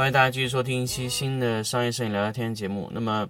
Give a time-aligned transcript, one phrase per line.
[0.00, 2.90] 欢迎大家继续收听一期新的商业摄影聊聊天节目。
[2.90, 3.28] 那么，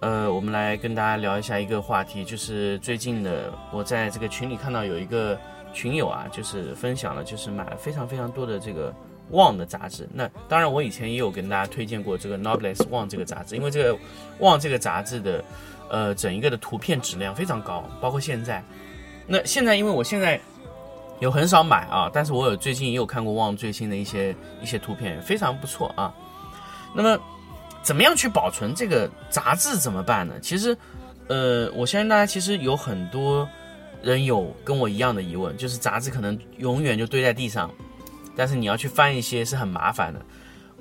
[0.00, 5.38] 呃，我们来跟大家聊一下一个话题，就是最近的，我在这个群里看到有一个
[5.72, 8.90] 群友啊，就是分享了，就是买了非常非常多的这个
[9.30, 10.08] 《旺》的杂志。
[10.12, 13.94] 那当然，我以前也有跟大家推荐过这个《Noblesse》《旺》这个杂志，因为这个
[14.40, 15.44] 《旺》这个杂志的，
[15.88, 18.60] 呃，整一个的图片质量非常高，包括现在。
[19.28, 20.40] 那现在，因为我现在
[21.20, 26.14] 有很少买啊，但是我有最近也有看过旺最新的一些一些图片，非常不错啊。
[26.94, 27.18] 那么，
[27.82, 30.34] 怎么样去保存这个杂志怎么办呢？
[30.40, 30.76] 其实，
[31.28, 33.48] 呃，我相信大家其实有很多
[34.02, 37.70] 人有跟我一样的疑问，就是杂志可能永远就堆在地上，
[38.36, 40.20] 但是你要去翻一些是很麻烦的。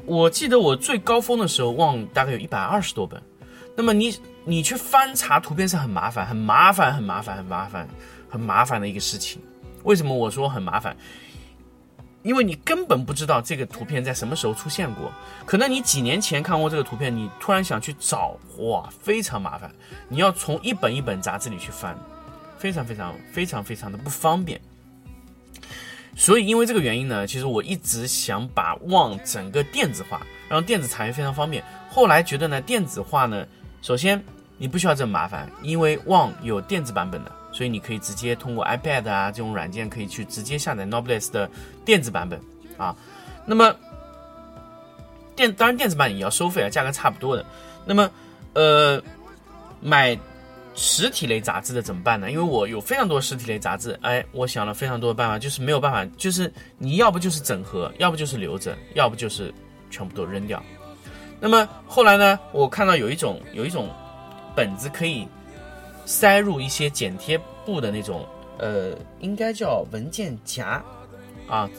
[0.05, 3.22] 我记得我最高峰的时候，旺大概有一百二十多本。
[3.75, 7.88] 那么你你去翻查图片是很麻烦，很麻烦，很麻烦，很麻烦，
[8.29, 9.41] 很麻烦的一个事情。
[9.88, 10.95] 为什么我说很麻烦？
[12.21, 15.09] 因为你根本不知道这个图片在什么时候出现过，
[15.45, 19.73] 可能你几年前看过这个图片，你突然想去找，哇，非常麻烦，
[20.09, 21.97] 你要从一本一本杂志里去翻，
[22.57, 24.59] 非常非常非常非常的不方便。
[26.17, 31.63] 所以因为这个原因呢，其实我一直想把旺整个电子化，让电子产业非常方便。
[31.89, 33.47] 后来觉得呢，电子化呢，
[33.81, 34.22] 首先
[34.57, 37.31] 你不需要这么麻烦，因为旺有电子版本的。
[37.52, 41.50] 所以你可以直接通过 iPad 啊这种软件，可以去直接下载 Noblesse 的
[41.84, 42.40] 电子版本
[42.78, 42.96] 啊。
[43.46, 43.75] 那么
[45.35, 47.46] 电当然电子版也要收费啊，价格差不多的。
[47.86, 48.09] 那么
[48.53, 49.02] 呃，
[49.81, 50.18] 买
[50.75, 52.30] 实体类杂志的怎么办呢？
[52.30, 59.53] 因为我有非常多实体类杂志，哎，我想了非常多的办法，就是没有办法，就是你要不就是整合，要不就是留着，要不就是
[59.90, 60.62] 全部都扔掉。
[61.40, 63.90] 那么后来呢，我看到有一种有一种
[64.56, 65.28] 本子可以。
[66.07, 68.25] 塞入一些剪贴布的那种，
[68.59, 70.81] 呃，应该叫文件夹，
[71.50, 71.69] 啊，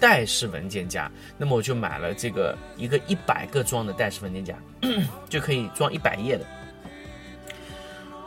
[0.00, 1.10] 袋式文件夹。
[1.36, 4.54] 那么我就买了这个一个一百个装的袋式文件夹，
[5.28, 6.46] 就可以装一百页的。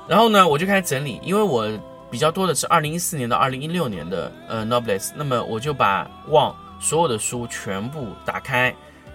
[0.07, 1.67] 然后呢，我就开始整理，因为我
[2.11, 8.71] 比较多的是二零一四年到二零一六年的呃 nobles 那么我就把旺所有的书全部打开，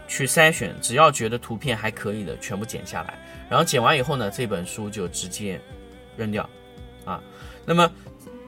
[0.08, 3.14] 去筛选，只要觉得图片还可以的，全部剪下来。
[3.48, 5.60] 然后剪完以后呢，这本书就直接。
[6.16, 6.48] 扔掉，
[7.04, 7.20] 啊，
[7.64, 7.90] 那么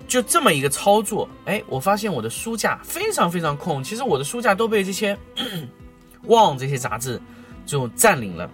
[0.07, 3.83] 就这么一个操作，哎，我发现我的书架非常非常空。
[3.83, 5.19] 其实我的书架都被这些
[6.25, 7.21] 旺这些杂志
[7.65, 8.51] 就占领了，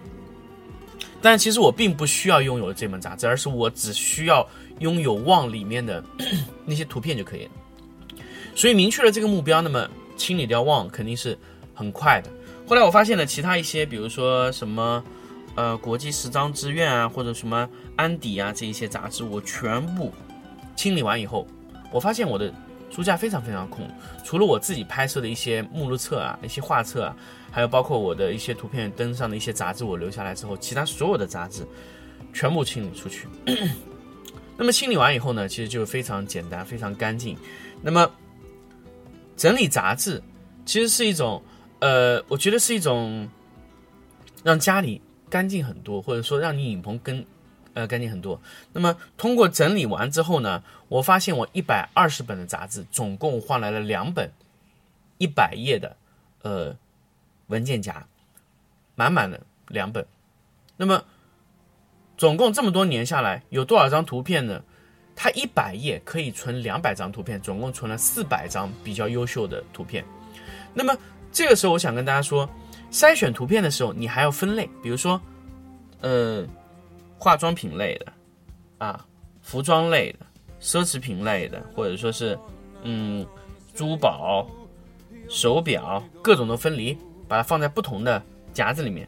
[1.21, 4.47] 但其实我并不需要拥有这本杂志，而是我只需要
[4.79, 6.03] 拥有旺里面的
[6.65, 7.51] 那些图片就可以了。
[8.55, 11.37] 所以明确了这个目标，那么清理掉旺肯定是
[11.73, 12.29] 很快的。
[12.67, 15.03] 后来我发现了其他一些，比如说什么。
[15.55, 20.11] 呃，国际时装之愿啊，或者什么安迪啊，这一些杂志，我全部
[20.75, 21.45] 清理完以后，
[21.91, 22.53] 我发现我的
[22.89, 23.85] 书架非常非常空，
[24.23, 27.15] 除了我自己拍摄的一些目录册啊、一些画册啊，
[27.51, 31.67] 还有包括我的一些图片登上的一些杂志，我留下来之后，其他所有的杂志
[32.33, 33.27] 全部清理出去。
[34.57, 37.37] 那么清理完以后呢，其实就非常简单，非常干净。
[37.81, 38.09] 那么
[39.35, 40.21] 整理杂志
[40.65, 41.41] 其实是一种，
[41.79, 43.27] 呃，我觉得是一种
[44.43, 45.01] 让家里。
[45.31, 47.25] 干净很多，或者说让你影棚更，
[47.73, 48.39] 呃，干净很多。
[48.73, 54.29] 那么通过整理完之后呢，我发现我一百二十本的杂志，总共换来了两本
[55.17, 55.95] 一百页的，
[56.41, 56.75] 呃，
[57.47, 58.05] 文件夹，
[58.95, 59.39] 满满的
[59.69, 60.05] 两本。
[60.75, 61.01] 那么
[62.17, 64.61] 总共这么多年下来，有多少张图片呢？
[65.15, 70.03] 它一百页可以存两百张图片，总共存了四百张比较优秀的图片。
[70.73, 70.93] 那么
[71.31, 72.49] 这个时候，我想跟大家说。
[72.91, 75.19] 筛选图片的时候，你还要分类，比如说，
[76.01, 76.45] 呃，
[77.17, 78.11] 化妆品类的，
[78.79, 79.05] 啊，
[79.41, 80.25] 服装类的，
[80.61, 82.37] 奢侈品类的，或者说是，
[82.83, 83.25] 嗯，
[83.73, 84.45] 珠宝、
[85.29, 86.97] 手表，各种都分离，
[87.29, 88.21] 把它放在不同的
[88.53, 89.07] 夹子里面，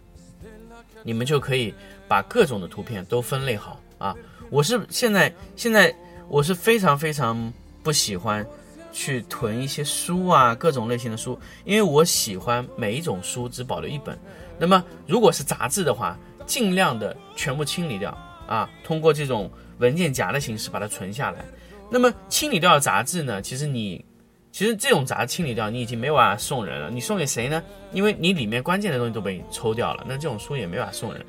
[1.03, 1.74] 你们就可以
[2.07, 4.15] 把各种的图片都分类好啊。
[4.50, 5.94] 我是现在现在
[6.30, 7.51] 我是非常非常
[7.83, 8.45] 不喜欢。
[8.94, 14.18] 去囤一些书啊，各种类型的书，因为我喜欢每一种书只保留一本。
[14.57, 18.16] 那么如果是杂志的话，尽量的全部清理掉
[18.48, 21.44] 啊，通过这种文件夹的形式把它存下来。
[21.90, 23.42] 那么清理掉的杂志呢？
[23.42, 24.04] 其实你，
[24.51, 26.90] 其实这种杂清理掉，你已经没办法送人了。
[26.90, 27.62] 你送给谁呢？
[27.92, 31.25] 因为你里面关键的东西都被抽掉了，那这种书也没法送人，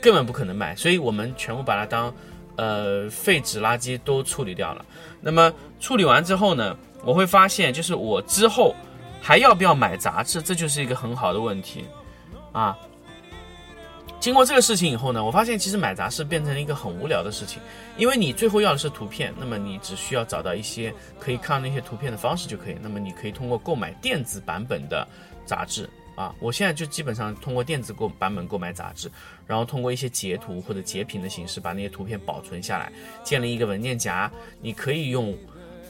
[0.00, 0.76] 根本不可能卖。
[0.76, 2.14] 所以我们全部把它当，
[2.56, 4.84] 呃，废纸垃圾都处理掉了。
[5.20, 8.74] 那么处理完之后呢，我会发现，就是我之后
[9.20, 11.84] 还要不要买杂志，这就是一个很好的问题，
[12.52, 12.76] 啊。
[14.20, 17.60] 经过这个事情以后呢，我发现其实买杂志变成了一个很无聊的事情，
[17.98, 22.76] 因为你最后要的是图片，那么你只需要找到一些可以看那些图片的方式就可以。
[22.80, 25.06] 那么你可以通过购买电子版本的
[25.44, 29.10] 杂志啊，我现在就基本上通过电子购版本购买杂志，
[29.46, 34.30] 然后通过一些截图或者截屏的形式把那些图片保存下来，建立一个文件夹，
[34.60, 35.36] 你可以用。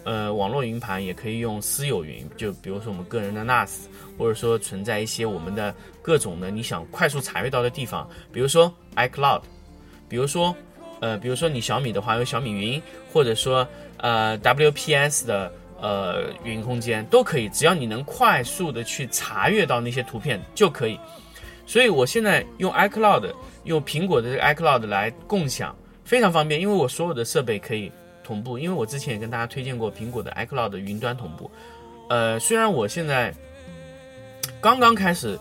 [0.07, 3.87] 呃，网络云盘也可以用私有云，就比如说我们个人的 NAS，
[4.19, 9.41] 或者说存在一些我们的各种的你想快速查阅到的地方，比如说 iCloud，
[10.07, 10.55] 比如说，
[11.01, 13.67] 呃，比如说你小米的话有小米云，或者说
[13.97, 15.51] 呃 WPS 的
[15.85, 20.99] 呃云空间都可以，只要你能快速的去查阅到那些图片就可以。
[21.67, 23.31] 所以我现在用 iCloud，
[23.65, 27.93] 用苹果的这个 iCloud 来共享，非常方便，因为我所有的设备可以。
[28.27, 31.51] 同步，因为我之前也跟大家推荐过苹果的 iCloud 云端同步。
[32.09, 33.31] 呃，虽然我现在
[34.63, 35.39] 刚刚开始，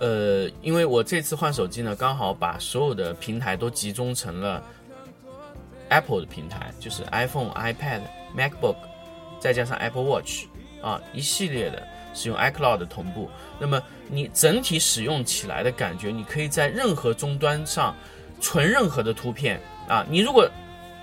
[0.00, 4.62] 呃，因为我这次换手机呢，刚好把所有的平台都集中成了
[5.88, 8.02] Apple 的平台，就是 iPhone、iPad、
[8.36, 8.76] MacBook，
[9.38, 10.44] 再加上 Apple Watch
[10.82, 13.30] 啊，一系列的使用 iCloud 同步。
[13.58, 17.94] 那么你整体使用起来的感觉，你可以在任何终端上
[18.40, 20.04] 存任何的图片啊。
[20.08, 20.48] 你如果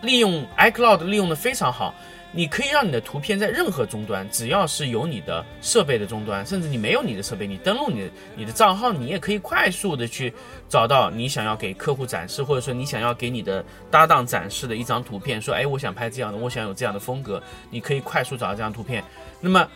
[0.02, 1.94] 利用 iCloud 利用的非常好，
[2.36, 10.34] 你可以让你的图片在任何终端，只要是有你的设备的终端，甚至你没有你的设备，你登录你的你的账号，你也可以快速的去
[10.68, 19.04] 找到你想要给客户展示，或者说你想要给你的搭档展示的一张图片，说，哎，我想拍这样的，我想有这样的风格，你可以快速找到这张图片。
[19.40, 19.68] 那么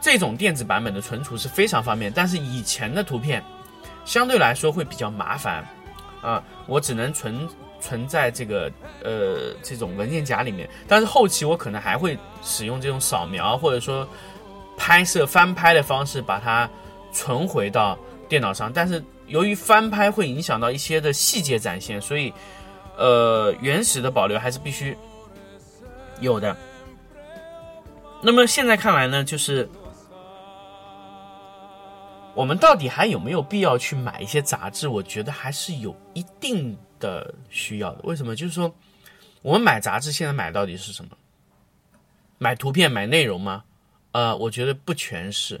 [0.00, 3.42] 这种电子版本的存储是非常方便，但是以前的图片
[4.04, 5.66] 相对来说会比较麻烦
[6.22, 7.48] 啊，我只能存。
[7.86, 8.68] 存在这个
[9.04, 14.08] 呃这种文件夹里面，但是后期我可能还会使用这种扫描或者说
[14.76, 16.68] 拍摄翻拍的方式把它
[17.12, 17.96] 存回到
[18.28, 18.72] 电脑上。
[18.72, 22.32] 但是由于翻拍会影响到一些的细节展现，所以
[22.96, 24.98] 呃原始的保留还是必须
[26.18, 26.56] 有的。
[28.20, 29.68] 那么现在看来呢，就是
[32.34, 34.88] 我们到底还有没有必要去买一些杂志？
[34.88, 36.76] 我觉得还是有一定。
[36.98, 38.34] 的需要的，为什么？
[38.34, 38.74] 就是说，
[39.42, 41.10] 我们买杂志现在买到底是什么？
[42.38, 43.64] 买图片、买内容吗？
[44.12, 45.60] 呃，我觉得不全是。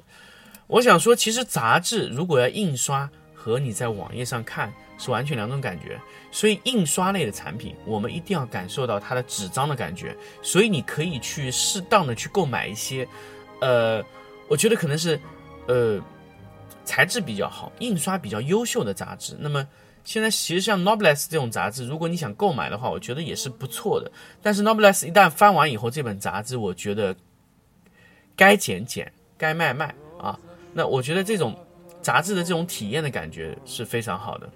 [0.66, 6.00] 我想说，其实杂志如果要印刷，和你在网页上看是完全两种感觉。
[6.30, 10.16] 所以，印刷类的产品，我们一定要感受到它的纸张的感觉。
[10.42, 13.08] 所以，你可以去适当的去购买一些，
[13.60, 14.04] 呃，
[14.48, 15.18] 我觉得可能是
[15.68, 15.98] 呃
[16.84, 19.36] 材质比较好、印刷比较优秀的杂志。
[19.38, 19.66] 那么。
[20.06, 24.10] 现在其实像 Nobles 这种杂志，如果你想购买的话，我觉得也是不错的。
[24.40, 27.14] 但是 Nobles 一旦翻完以后，这本杂志我觉得
[28.36, 30.38] 该减减，该卖卖啊。
[30.72, 31.58] 那我觉得这种
[32.00, 34.48] 杂志的这种体验的感觉是非常好的。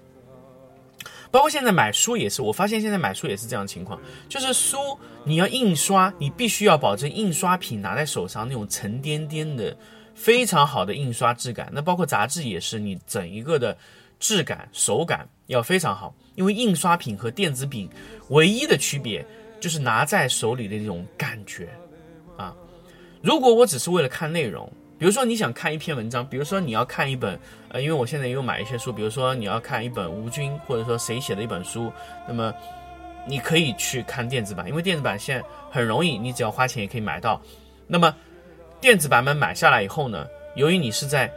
[1.29, 4.77] 包括现在买书也是，我发现现在买书也是这样情况，就是书
[5.25, 9.75] 你要印刷，你必须要保证印刷品拿在手上那种沉甸甸的
[10.15, 11.69] 非常好的印刷质感。
[11.73, 13.77] 那包括杂志也是，你整一个的。
[14.21, 17.89] 质感、手感要非常好，因为印刷品和电子品
[18.29, 19.25] 唯一的区别
[19.59, 21.67] 就是拿在手里的那种感觉
[22.37, 22.55] 啊。
[23.21, 27.37] 如果我只是为了看内容，比如说你想看一篇文章，比如说你要看一本，
[27.69, 31.91] 呃，因为我现在也有买一些书，比如说你要看一本吴军或者说谁写的一本书，
[32.27, 32.53] 那么
[33.27, 37.41] 你可以去看电子版，因为电子版现在很容易，你只要花钱也可以买到。
[37.87, 38.15] 那么
[38.79, 41.31] 电子版本买下来以后呢，由于你是在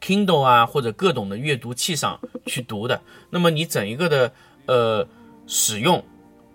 [0.00, 4.32] Kindle 啊，或者各种的阅读器上去读的，那么你整一个的
[4.66, 5.06] 呃
[5.46, 6.04] 使用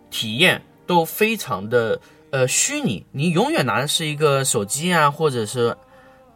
[0.10, 2.00] 体验都非常的
[2.32, 5.78] 呃虚拟，你永远拿的是一个手机啊，或者是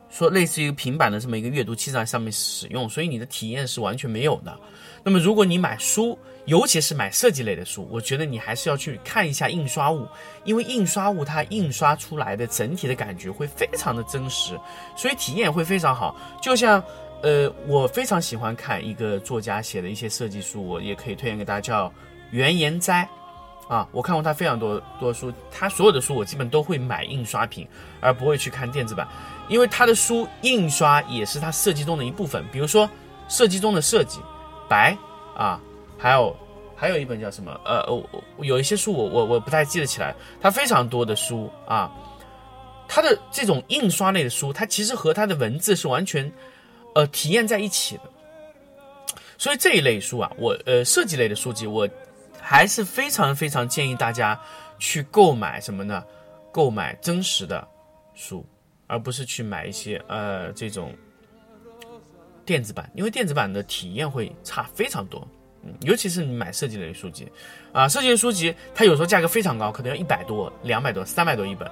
[0.09, 4.57] 说类似于平板的这么一个阅读器在上面使用，所以你的体验是完全没有的。
[5.03, 10.07] 那么如果你买书，尤其是买设计类的书，我觉得你还是要去看一下印刷物，
[10.43, 14.59] 因为印刷物它印刷出来的整体的感觉会非常的真实，
[14.95, 16.15] 所以体验会非常好。
[16.41, 16.83] 就像，
[17.21, 21.93] 呃，我非常喜欢看一个作家写的一些设计书，我也可以推荐给大家，叫
[22.31, 23.07] 袁岩斋，
[23.69, 27.65] 啊，我看过他非常多多书，他所有的书我基本都会买印刷品，
[28.01, 29.07] 而不会去看电子版，
[29.47, 32.89] 因为他的书印刷也是他设计中的一部分，比如说
[33.29, 34.19] 设计中的设计，
[34.67, 34.97] 白
[35.37, 35.61] 啊。
[36.01, 36.33] 还有，
[36.77, 37.51] 还有一本叫什么？
[37.65, 41.91] 呃，我有一些书我我我不太记得起来，他非常多的书啊，
[42.87, 46.31] 他的这种印刷类的书，它其实和他的文字是完全
[46.95, 48.03] 呃体验在一起的。
[49.37, 51.85] 所以这一类书啊，我呃设计类的书籍，我
[52.41, 54.39] 还是非常非常建议大家
[54.77, 56.03] 去购买什么呢？
[56.51, 57.67] 购买真实的
[58.13, 58.45] 书，
[58.87, 60.93] 而不是去买一些呃这种
[62.45, 65.27] 电子版，因为电子版的体验会差非常多。
[65.63, 67.31] 嗯，尤其是你买设计类书籍，
[67.71, 71.69] 啊，设计类书籍它有时候价格非常高，可能要一百多、两百多、三百多一本，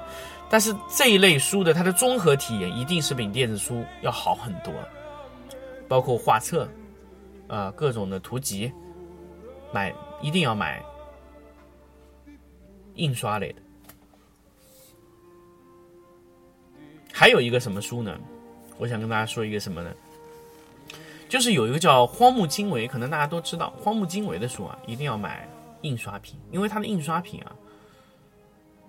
[0.49, 4.73] 但是这一类书的它的综合体验一定是比电子书要好很多，
[5.87, 6.67] 包括画册。
[7.47, 8.69] 啊，各种的图集，
[9.71, 10.83] 买一定要买
[12.95, 13.61] 印刷类的。
[17.13, 18.17] 还有一个什么书呢？
[18.77, 19.91] 我想跟大家说一个什么呢？
[21.27, 25.47] 就是有一个叫荒木经惟，可能大家都知道，荒木经惟的书啊，一定要买
[25.81, 27.51] 印刷品，因为它的印刷品啊，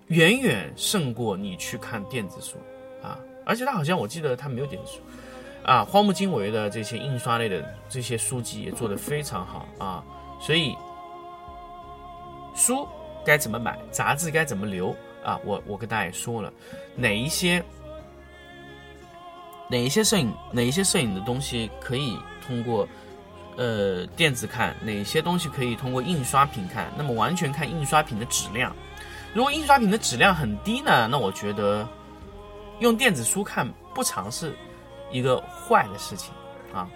[0.07, 2.57] 远远胜过你去看电子书
[3.03, 4.99] 啊，而且它好像我记得它没有电子书。
[5.63, 10.03] 啊，荒木经惟的这些印刷类的这些书籍也做得非常好啊，
[10.39, 10.75] 所以
[12.59, 12.87] 书
[13.25, 15.39] 该怎么买，杂志该怎么留啊？
[15.43, 16.53] 我我跟大家也说了，
[16.95, 17.63] 哪一些
[19.69, 22.87] 哪一些摄影哪一些摄影的东西可以通过
[23.57, 26.91] 呃电子看，哪些东西可以通过印刷品看？
[26.95, 28.75] 那么完全看印刷品的质量。
[29.33, 31.87] 如果印刷品的质量很低呢，那我觉得
[32.79, 34.53] 用电子书看不尝试。
[35.11, 36.31] 一个坏的事情
[36.71, 36.87] 啊！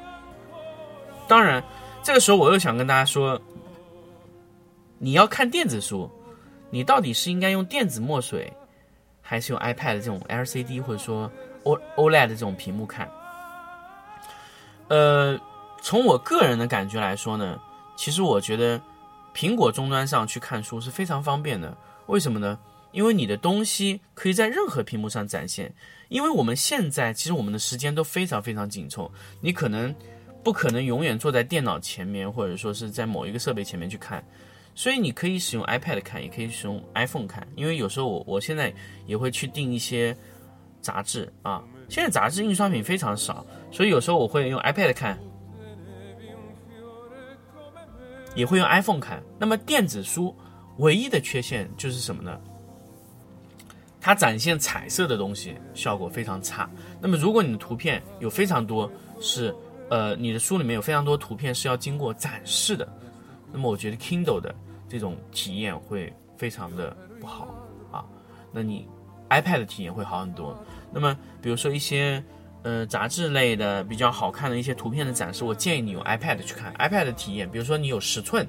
[1.28, 1.64] 当然，
[2.04, 3.42] 这个时候我又想跟大家说，
[5.04, 6.10] 你要看电子书，
[6.70, 8.50] 你到底是应该用电子墨水，
[9.22, 11.30] 还是用 iPad 这种 LCD 或者说
[11.64, 13.12] O OLED 这种屏幕看？
[14.88, 15.38] 呃，
[15.82, 17.60] 从我个人的感觉来说呢，
[17.98, 18.82] 其实我觉得
[19.36, 21.76] 苹果终端上去看书是非常方便的。
[22.06, 22.58] 为什么呢？
[22.94, 25.74] 因为你的东西可以在任何屏幕上展现，
[26.08, 29.94] 因为我们现在其实我们的时间都非常非常紧凑，你可能
[30.42, 34.24] 不可能永远坐在电脑前面，或者说是在某一个设备前面去看，
[34.76, 37.48] 所以你可以使用 iPad 看，也可以使用 iPhone 看。
[37.56, 38.74] 因为有时候我我现在
[39.06, 40.16] 也会去订一些
[40.82, 45.20] 杂志啊，现在杂志印刷品非常少，所以有时候我会用 iPad 看，
[48.36, 49.22] 也会用 iPhone 看。
[49.38, 50.36] 那么电子书
[50.78, 52.40] 唯一的缺陷就是什么呢？
[54.02, 56.70] 它展现彩色的东西效果非常差。
[57.00, 59.56] 那么，如果你的图片有非常多是，
[59.90, 62.86] 呃，你的书里面有非常多图片是要经过展示的，
[63.54, 64.54] 那么我觉得 Kindle 的
[64.90, 67.56] 这种体验会非常的不好
[67.92, 68.04] 啊。
[68.52, 68.88] 那你
[69.30, 70.58] iPad 的体验会好很多。
[70.92, 72.22] 那么，比如说一些
[72.64, 77.50] 呃杂志类的比较好看的一些图片的展示，我建议你用 iPad 去看 iPad 的体验。
[77.50, 78.46] 比如说你有十寸。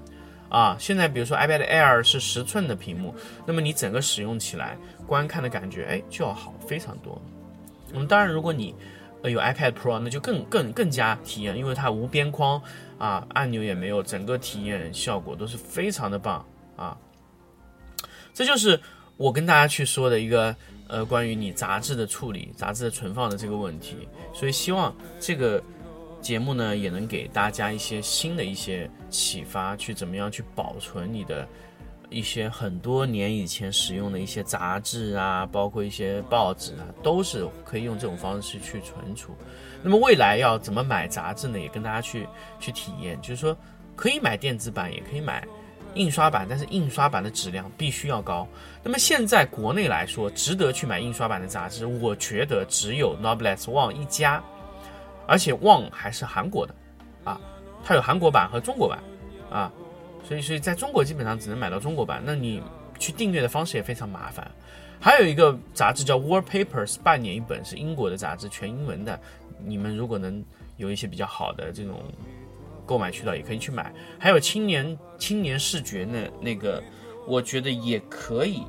[0.50, 3.12] 啊，现在比如说 iPad Air 是十寸的屏幕，
[3.44, 7.20] 那么你整个使用起来观看的感觉，哎，就要好非常多。
[7.92, 8.72] 那么当然，如果你
[9.22, 12.62] 呃有 iPad Pro，那就更更更加体验，因为它无边框
[13.04, 16.44] 啊，按钮也没有，整个体验效果都是非常的棒
[16.76, 16.96] 啊。
[18.32, 18.80] 这就是
[19.16, 20.56] 我跟大家去说的一个
[20.88, 25.62] 呃关于你杂志的处理、杂志的存放的这个问题，所以希望这个。
[26.24, 31.46] 节目呢也能给大家一些新的一些启发，去怎么样去保存你的
[32.14, 39.34] 一些很多年以前使用的一些杂志啊，包括一些报纸啊，都是可以用这种方式去存储。
[39.82, 41.58] 那么未来要怎么买杂志呢？
[41.58, 42.26] 也跟大家去
[42.60, 43.56] 去体验，就是说
[43.96, 45.46] 可以买电子版，也可以买
[45.94, 48.46] 印刷版，但是印刷版的质量必须要高。
[48.82, 54.42] 那么现在国内来说，值得去买印刷版的杂志，我觉得只有 Noblesse One 一家。
[55.26, 56.74] 而且 One 还是韩国的，
[57.24, 57.40] 啊，
[57.82, 58.98] 它有韩国版和中国版，
[59.50, 59.72] 啊，
[60.24, 62.62] 所以所以在中国基本上只能买到中国版，那你
[62.98, 64.50] 去订阅的方式也非常麻烦。
[65.00, 69.20] 还有一个杂志叫 Wallpapers，半年一本，是英国的杂志，全英文的。
[69.64, 70.42] 你们如果能
[70.78, 72.02] 有一些比较好的这种
[72.86, 73.92] 购买渠道，也可以去买。
[74.18, 76.82] 还有青年青年视觉呢，那个
[77.26, 78.62] 我觉得也可以。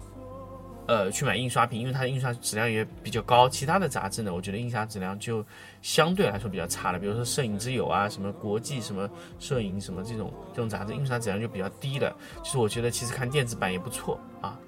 [0.88, 3.50] 呃，去买印刷品，因为它的印刷质量也比较高。
[3.50, 5.44] 其他的杂志呢，我觉得印刷质量就
[5.82, 7.00] 相对来说比较差了。
[7.00, 12.15] 比如说《摄影之友》啊，什么国际什么摄影什么这种这种杂志，印刷质量就比较低了。
[12.44, 14.60] 其实我觉得，其实看电子版也不错啊。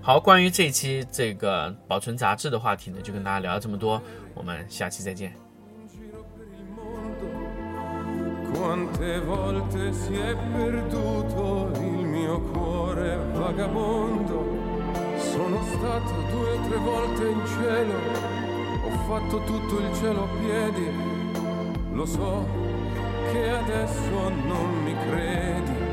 [0.00, 4.00] 好，关于这一期这个保存杂志的话题呢，就跟大家聊了这么多，
[4.34, 5.34] 我们下期再见。
[15.18, 17.94] Sono stato due o tre volte in cielo,
[18.84, 20.90] ho fatto tutto il cielo a piedi,
[21.92, 22.46] lo so
[23.32, 25.87] che adesso non mi credi.